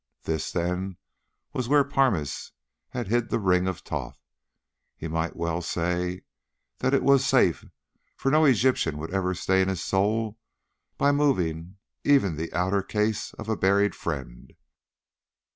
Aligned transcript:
This, 0.23 0.51
then 0.51 0.97
was 1.53 1.69
where 1.69 1.83
Parmes 1.83 2.53
had 2.89 3.07
hid 3.07 3.29
the 3.29 3.37
ring 3.37 3.67
of 3.67 3.81
Thoth. 3.81 4.19
He 4.95 5.07
might 5.07 5.35
well 5.35 5.61
say 5.61 6.23
that 6.79 6.95
it 6.95 7.03
was 7.03 7.23
safe, 7.23 7.63
for 8.17 8.31
no 8.31 8.43
Egyptian 8.45 8.97
would 8.97 9.13
ever 9.13 9.35
stain 9.35 9.67
his 9.67 9.83
soul 9.83 10.39
by 10.97 11.11
moving 11.11 11.77
even 12.03 12.35
the 12.35 12.51
outer 12.51 12.81
case 12.81 13.35
of 13.35 13.47
a 13.47 13.55
buried 13.55 13.93
friend. 13.93 14.55